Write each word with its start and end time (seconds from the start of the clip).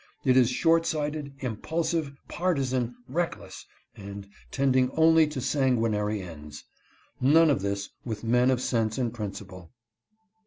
It 0.25 0.35
is 0.35 0.49
short 0.49 0.87
sighted, 0.87 1.31
impulsive, 1.41 2.11
partisan, 2.27 2.95
reckless, 3.07 3.67
and 3.95 4.27
tending 4.49 4.89
only 4.97 5.27
to 5.27 5.39
sanguinary 5.39 6.23
ends. 6.23 6.63
None 7.19 7.51
of 7.51 7.61
this 7.61 7.87
with 8.03 8.23
men 8.23 8.49
of 8.49 8.61
sense 8.61 8.97
and 8.97 9.13
principle. 9.13 9.69